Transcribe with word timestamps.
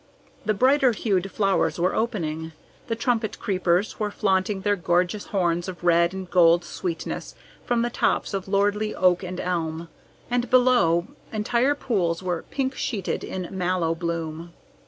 The 0.45 0.55
brighter 0.55 0.93
hued 0.93 1.29
flowers 1.31 1.77
were 1.77 1.93
opening. 1.93 2.53
The 2.87 2.95
trumpet 2.95 3.37
creepers 3.37 3.99
were 3.99 4.09
flaunting 4.09 4.61
their 4.61 4.75
gorgeous 4.75 5.25
horns 5.27 5.67
of 5.67 5.83
red 5.83 6.11
and 6.11 6.27
gold 6.27 6.63
sweetness 6.63 7.35
from 7.67 7.83
the 7.83 7.91
tops 7.91 8.33
of 8.33 8.47
lordly 8.47 8.95
oak 8.95 9.21
and 9.21 9.39
elm, 9.39 9.89
and 10.31 10.49
below 10.49 11.05
entire 11.31 11.75
pools 11.75 12.23
were 12.23 12.45
pink 12.49 12.73
sheeted 12.73 13.23
in 13.23 13.55
mallow 13.55 13.93
bloom. 13.93 14.53